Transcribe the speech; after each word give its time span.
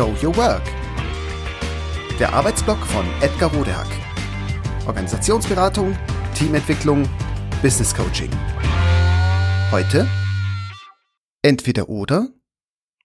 Show 0.00 0.16
Your 0.22 0.34
Work. 0.38 0.62
Der 2.18 2.32
Arbeitsblock 2.32 2.78
von 2.86 3.04
Edgar 3.20 3.52
Rodehack. 3.52 3.86
Organisationsberatung, 4.86 5.94
Teamentwicklung, 6.34 7.06
Business 7.60 7.94
Coaching. 7.94 8.30
Heute 9.70 10.08
entweder 11.42 11.90
oder, 11.90 12.28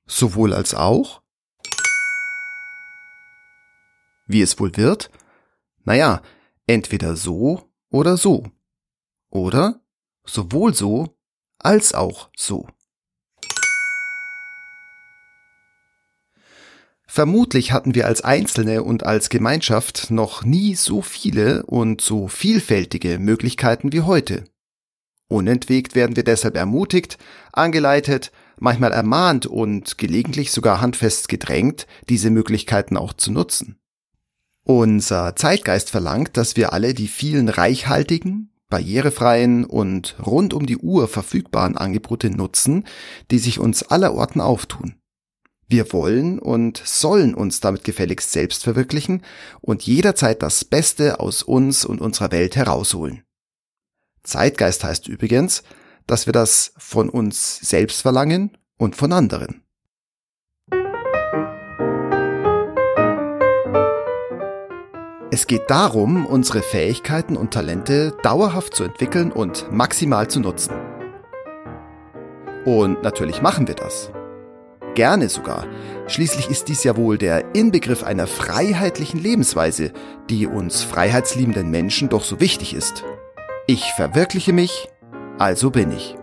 sowohl 0.06 0.54
als 0.54 0.74
auch. 0.74 1.22
Wie 4.26 4.42
es 4.42 4.58
wohl 4.58 4.78
wird? 4.78 5.12
Naja, 5.84 6.22
entweder 6.66 7.18
so 7.18 7.70
oder 7.90 8.16
so. 8.16 8.50
Oder 9.32 9.82
sowohl 10.26 10.74
so 10.74 11.14
als 11.60 11.94
auch 11.94 12.30
so. 12.38 12.66
Vermutlich 17.16 17.72
hatten 17.72 17.96
wir 17.96 18.08
als 18.08 18.26
Einzelne 18.26 18.84
und 18.84 19.06
als 19.06 19.30
Gemeinschaft 19.30 20.12
noch 20.12 20.44
nie 20.44 20.76
so 20.76 21.02
viele 21.02 21.66
und 21.66 22.02
so 22.02 22.28
vielfältige 22.28 23.20
Möglichkeiten 23.20 23.94
wie 23.94 24.02
heute. 24.02 24.44
Unentwegt 25.30 25.96
werden 25.96 26.18
wir 26.18 26.26
deshalb 26.26 26.58
ermutigt, 26.58 27.18
angeleitet, 27.54 28.34
manchmal 28.60 28.92
ermahnt 28.92 29.46
und 29.46 29.98
gelegentlich 29.98 30.52
sogar 30.52 30.82
handfest 30.82 31.30
gedrängt, 31.30 31.88
diese 32.10 32.32
Möglichkeiten 32.32 32.98
auch 32.98 33.14
zu 33.14 33.32
nutzen. 33.32 33.78
Unser 34.66 35.38
Zeitgeist 35.38 35.92
verlangt, 35.92 36.36
dass 36.36 36.58
wir 36.58 36.74
alle 36.74 36.94
die 36.94 37.08
vielen 37.08 37.48
reichhaltigen, 37.48 38.52
barrierefreien 38.70 39.64
und 39.64 40.18
rund 40.20 40.54
um 40.54 40.66
die 40.66 40.80
Uhr 40.80 41.08
verfügbaren 41.08 41.78
Angebote 41.78 42.30
nutzen, 42.30 42.84
die 43.32 43.40
sich 43.40 43.58
uns 43.58 43.84
allerorten 43.84 44.42
auftun. 44.42 44.96
Wir 45.68 45.92
wollen 45.94 46.38
und 46.38 46.82
sollen 46.86 47.34
uns 47.34 47.60
damit 47.60 47.84
gefälligst 47.84 48.32
selbst 48.32 48.64
verwirklichen 48.64 49.24
und 49.62 49.84
jederzeit 49.84 50.44
das 50.44 50.64
Beste 50.64 51.20
aus 51.20 51.42
uns 51.42 51.86
und 51.86 52.02
unserer 52.02 52.32
Welt 52.32 52.56
herausholen. 52.56 53.24
Zeitgeist 54.24 54.84
heißt 54.84 55.08
übrigens, 55.08 55.64
dass 56.08 56.28
wir 56.28 56.34
das 56.34 56.74
von 56.78 57.10
uns 57.10 57.60
selbst 57.62 58.02
verlangen 58.02 58.58
und 58.78 58.96
von 58.96 59.12
anderen. 59.12 59.64
Es 65.32 65.48
geht 65.48 65.70
darum, 65.70 66.26
unsere 66.26 66.62
Fähigkeiten 66.62 67.36
und 67.36 67.54
Talente 67.54 68.16
dauerhaft 68.24 68.76
zu 68.76 68.84
entwickeln 68.84 69.32
und 69.32 69.70
maximal 69.72 70.30
zu 70.30 70.40
nutzen. 70.40 70.74
Und 72.66 73.04
natürlich 73.04 73.42
machen 73.42 73.68
wir 73.68 73.76
das. 73.76 74.12
Gerne 74.96 75.28
sogar. 75.28 75.68
Schließlich 76.08 76.50
ist 76.50 76.70
dies 76.70 76.86
ja 76.86 76.96
wohl 76.96 77.18
der 77.18 77.54
Inbegriff 77.54 78.04
einer 78.04 78.28
freiheitlichen 78.28 79.20
Lebensweise, 79.20 79.92
die 80.30 80.48
uns 80.48 80.84
freiheitsliebenden 80.84 81.70
Menschen 81.70 82.08
doch 82.08 82.24
so 82.24 82.40
wichtig 82.40 82.74
ist. 82.74 83.04
Ich 83.68 83.92
verwirkliche 83.92 84.54
mich, 84.54 84.88
also 85.38 85.70
bin 85.70 85.92
ich. 85.92 86.16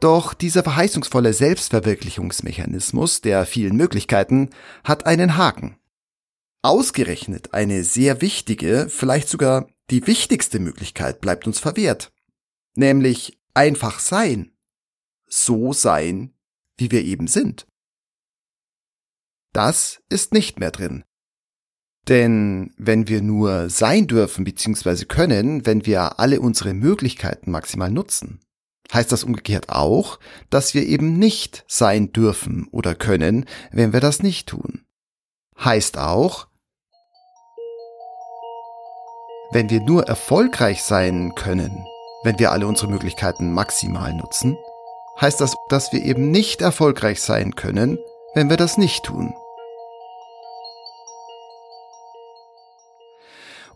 Doch 0.00 0.32
dieser 0.32 0.62
verheißungsvolle 0.62 1.34
Selbstverwirklichungsmechanismus 1.34 3.20
der 3.20 3.44
vielen 3.44 3.76
Möglichkeiten 3.76 4.50
hat 4.84 5.04
einen 5.04 5.36
Haken. 5.36 5.76
Ausgerechnet 6.62 7.52
eine 7.52 7.84
sehr 7.84 8.22
wichtige, 8.22 8.86
vielleicht 8.88 9.28
sogar 9.28 9.68
die 9.90 10.06
wichtigste 10.06 10.60
Möglichkeit 10.60 11.20
bleibt 11.20 11.46
uns 11.46 11.58
verwehrt. 11.58 12.10
Nämlich 12.74 13.38
einfach 13.52 14.00
sein 14.00 14.53
so 15.34 15.72
sein, 15.72 16.32
wie 16.76 16.90
wir 16.90 17.02
eben 17.04 17.26
sind. 17.26 17.66
Das 19.52 20.00
ist 20.08 20.32
nicht 20.32 20.58
mehr 20.58 20.70
drin. 20.70 21.04
Denn 22.08 22.74
wenn 22.76 23.08
wir 23.08 23.22
nur 23.22 23.70
sein 23.70 24.06
dürfen 24.06 24.44
bzw. 24.44 25.06
können, 25.06 25.64
wenn 25.64 25.86
wir 25.86 26.18
alle 26.20 26.40
unsere 26.40 26.74
Möglichkeiten 26.74 27.50
maximal 27.50 27.90
nutzen, 27.90 28.40
heißt 28.92 29.10
das 29.10 29.24
umgekehrt 29.24 29.70
auch, 29.70 30.18
dass 30.50 30.74
wir 30.74 30.86
eben 30.86 31.18
nicht 31.18 31.64
sein 31.66 32.12
dürfen 32.12 32.68
oder 32.70 32.94
können, 32.94 33.46
wenn 33.72 33.92
wir 33.92 34.00
das 34.00 34.22
nicht 34.22 34.48
tun. 34.48 34.84
Heißt 35.58 35.98
auch, 35.98 36.48
wenn 39.52 39.70
wir 39.70 39.80
nur 39.80 40.06
erfolgreich 40.06 40.82
sein 40.82 41.34
können, 41.34 41.86
wenn 42.24 42.38
wir 42.38 42.52
alle 42.52 42.66
unsere 42.66 42.90
Möglichkeiten 42.90 43.52
maximal 43.52 44.12
nutzen, 44.12 44.56
heißt 45.20 45.40
das, 45.40 45.54
dass 45.68 45.92
wir 45.92 46.02
eben 46.02 46.30
nicht 46.30 46.60
erfolgreich 46.60 47.20
sein 47.20 47.54
können, 47.54 47.98
wenn 48.34 48.50
wir 48.50 48.56
das 48.56 48.78
nicht 48.78 49.04
tun. 49.04 49.32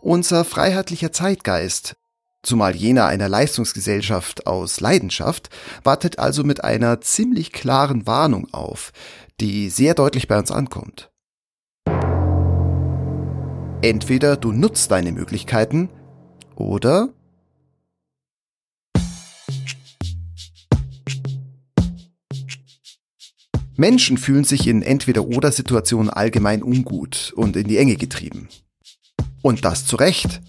Unser 0.01 0.45
freiheitlicher 0.45 1.11
Zeitgeist, 1.11 1.95
zumal 2.41 2.75
jener 2.75 3.07
einer 3.07 3.27
Leistungsgesellschaft 3.27 4.47
aus 4.47 4.79
Leidenschaft, 4.79 5.49
wartet 5.83 6.19
also 6.19 6.43
mit 6.43 6.63
einer 6.63 7.01
ziemlich 7.01 7.51
klaren 7.51 8.07
Warnung 8.07 8.47
auf, 8.53 8.91
die 9.41 9.69
sehr 9.69 9.93
deutlich 9.93 10.27
bei 10.27 10.37
uns 10.37 10.51
ankommt. 10.51 11.11
Entweder 13.81 14.35
du 14.35 14.51
nutzt 14.51 14.91
deine 14.91 15.11
Möglichkeiten 15.11 15.89
oder 16.55 17.09
Menschen 23.79 24.17
fühlen 24.17 24.43
sich 24.43 24.67
in 24.67 24.81
Entweder-Oder-Situationen 24.81 26.09
allgemein 26.09 26.63
ungut 26.63 27.31
und 27.37 27.55
in 27.55 27.69
die 27.69 27.77
Enge 27.77 27.95
getrieben. 27.95 28.49
Und 29.41 29.63
das 29.63 29.85
zu 29.85 29.95
Recht. 29.95 30.41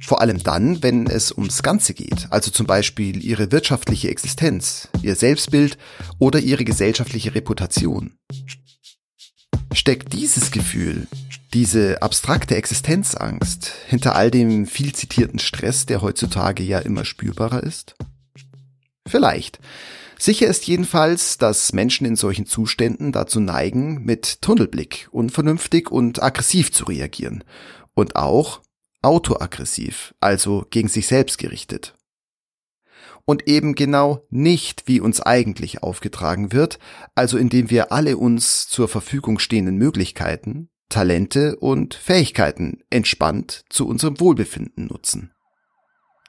Vor 0.00 0.20
allem 0.20 0.42
dann, 0.42 0.82
wenn 0.82 1.06
es 1.06 1.32
ums 1.32 1.62
Ganze 1.62 1.94
geht, 1.94 2.26
also 2.30 2.50
zum 2.50 2.66
Beispiel 2.66 3.24
ihre 3.24 3.50
wirtschaftliche 3.52 4.10
Existenz, 4.10 4.88
ihr 5.02 5.14
Selbstbild 5.14 5.78
oder 6.18 6.40
ihre 6.40 6.64
gesellschaftliche 6.64 7.34
Reputation. 7.34 8.18
Steckt 9.72 10.12
dieses 10.12 10.50
Gefühl, 10.50 11.06
diese 11.54 12.02
abstrakte 12.02 12.54
Existenzangst 12.54 13.72
hinter 13.86 14.14
all 14.14 14.30
dem 14.30 14.66
viel 14.66 14.94
zitierten 14.94 15.38
Stress, 15.38 15.86
der 15.86 16.02
heutzutage 16.02 16.62
ja 16.62 16.80
immer 16.80 17.06
spürbarer 17.06 17.62
ist? 17.62 17.94
Vielleicht. 19.06 19.58
Sicher 20.24 20.46
ist 20.46 20.66
jedenfalls, 20.66 21.36
dass 21.36 21.74
Menschen 21.74 22.06
in 22.06 22.16
solchen 22.16 22.46
Zuständen 22.46 23.12
dazu 23.12 23.40
neigen, 23.40 24.06
mit 24.06 24.40
Tunnelblick 24.40 25.06
unvernünftig 25.12 25.90
und 25.90 26.22
aggressiv 26.22 26.72
zu 26.72 26.86
reagieren. 26.86 27.44
Und 27.92 28.16
auch 28.16 28.62
autoaggressiv, 29.02 30.14
also 30.20 30.64
gegen 30.70 30.88
sich 30.88 31.08
selbst 31.08 31.36
gerichtet. 31.36 31.94
Und 33.26 33.48
eben 33.48 33.74
genau 33.74 34.26
nicht, 34.30 34.84
wie 34.86 34.98
uns 34.98 35.20
eigentlich 35.20 35.82
aufgetragen 35.82 36.52
wird, 36.52 36.78
also 37.14 37.36
indem 37.36 37.68
wir 37.68 37.92
alle 37.92 38.16
uns 38.16 38.66
zur 38.66 38.88
Verfügung 38.88 39.38
stehenden 39.38 39.76
Möglichkeiten, 39.76 40.70
Talente 40.88 41.56
und 41.56 41.92
Fähigkeiten 41.92 42.78
entspannt 42.88 43.66
zu 43.68 43.86
unserem 43.86 44.18
Wohlbefinden 44.20 44.86
nutzen. 44.86 45.32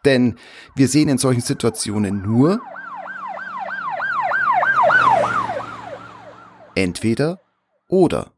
Denn 0.04 0.36
wir 0.76 0.90
sehen 0.90 1.08
in 1.08 1.18
solchen 1.18 1.40
Situationen 1.40 2.24
nur, 2.24 2.60
Entweder 6.75 7.40
oder. 7.88 8.34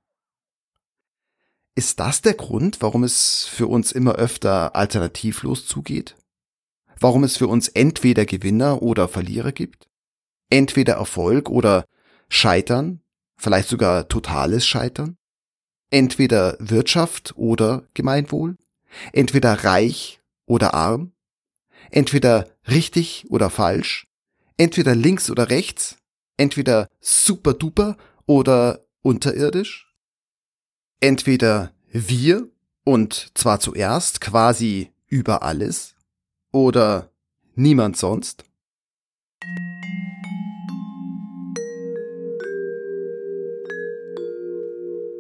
Ist 1.74 2.00
das 2.00 2.22
der 2.22 2.36
Grund, 2.36 2.82
warum 2.82 3.04
es 3.04 3.46
für 3.46 3.66
uns 3.66 3.92
immer 3.92 4.14
öfter 4.14 4.76
alternativlos 4.76 5.66
zugeht? 5.66 6.16
Warum 7.00 7.24
es 7.24 7.38
für 7.38 7.48
uns 7.48 7.68
entweder 7.68 8.26
Gewinner 8.26 8.84
oder 8.84 9.08
Verlierer 9.08 9.52
gibt? 9.52 9.90
Entweder 10.52 10.94
Erfolg 10.94 11.50
oder 11.50 11.86
Scheitern, 12.30 13.02
vielleicht 13.38 13.70
sogar 13.70 14.08
totales 14.08 14.68
Scheitern? 14.68 15.18
Entweder 15.90 16.58
Wirtschaft 16.60 17.34
oder 17.38 17.88
Gemeinwohl? 17.96 18.58
Entweder 19.14 19.64
reich 19.64 20.20
oder 20.46 20.76
arm? 20.76 21.14
Entweder 21.90 22.48
richtig 22.68 23.26
oder 23.30 23.50
falsch? 23.50 24.08
Entweder 24.58 24.94
links 24.94 25.32
oder 25.32 25.50
rechts? 25.50 25.98
Entweder 26.38 26.88
super 27.00 27.54
duper 27.54 27.98
oder 28.28 28.86
unterirdisch? 29.02 29.92
Entweder 31.00 31.72
wir 31.92 32.48
und 32.84 33.32
zwar 33.34 33.60
zuerst 33.60 34.22
quasi 34.22 34.92
über 35.08 35.42
alles 35.42 35.96
oder 36.52 37.10
niemand 37.56 37.98
sonst? 37.98 38.44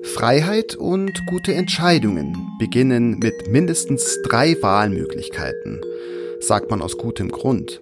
Freiheit 0.04 0.76
und 0.76 1.12
gute 1.28 1.54
Entscheidungen 1.54 2.36
beginnen 2.58 3.20
mit 3.20 3.50
mindestens 3.50 4.20
drei 4.24 4.60
Wahlmöglichkeiten, 4.62 5.80
sagt 6.40 6.72
man 6.72 6.82
aus 6.82 6.98
gutem 6.98 7.30
Grund. 7.30 7.82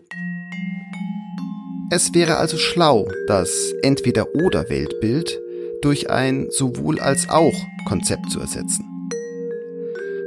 Es 1.92 2.16
wäre 2.16 2.38
also 2.38 2.58
schlau, 2.58 3.08
das 3.28 3.72
Entweder-Oder-Weltbild 3.84 5.40
durch 5.84 6.10
ein 6.10 6.48
sowohl 6.50 7.00
als 7.00 7.30
auch 7.30 7.54
Konzept 7.88 8.32
zu 8.32 8.40
ersetzen. 8.40 8.86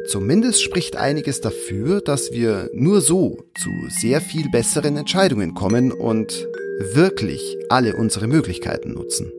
Zumindest 0.06 0.62
spricht 0.62 0.96
einiges 0.96 1.40
dafür, 1.40 2.00
dass 2.00 2.30
wir 2.30 2.70
nur 2.74 3.00
so 3.00 3.42
zu 3.60 3.70
sehr 3.88 4.20
viel 4.20 4.48
besseren 4.50 4.96
Entscheidungen 4.96 5.54
kommen 5.54 5.90
und 5.90 6.46
wirklich 6.92 7.58
alle 7.68 7.96
unsere 7.96 8.28
Möglichkeiten 8.28 8.92
nutzen. 8.92 9.32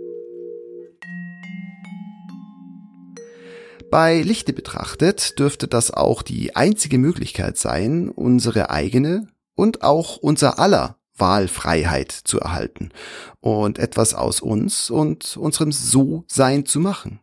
Bei 3.89 4.21
Lichte 4.21 4.51
betrachtet 4.51 5.39
dürfte 5.39 5.69
das 5.69 5.89
auch 5.89 6.21
die 6.21 6.55
einzige 6.55 6.97
Möglichkeit 6.97 7.57
sein, 7.57 8.09
unsere 8.09 8.69
eigene 8.69 9.27
und 9.55 9.83
auch 9.83 10.17
unser 10.17 10.59
aller 10.59 10.98
Wahlfreiheit 11.19 12.11
zu 12.11 12.39
erhalten 12.39 12.91
und 13.39 13.79
etwas 13.79 14.13
aus 14.13 14.41
uns 14.41 14.89
und 14.89 15.37
unserem 15.37 15.71
So-Sein 15.71 16.65
zu 16.65 16.79
machen. 16.79 17.19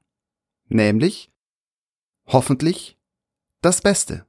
Nämlich, 0.68 1.30
hoffentlich, 2.26 2.98
das 3.62 3.80
Beste. 3.80 4.26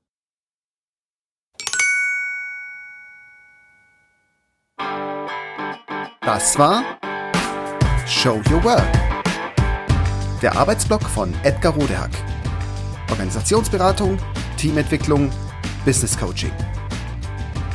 Das 6.21 6.57
war 6.59 6.83
Show 8.05 8.41
Your 8.51 8.63
Work 8.63 9.07
der 10.41 10.55
Arbeitsblock 10.55 11.01
von 11.03 11.33
Edgar 11.43 11.73
Rodehack. 11.73 12.11
Organisationsberatung, 13.09 14.17
Teamentwicklung, 14.57 15.31
Business 15.85 16.17
Coaching. 16.17 16.51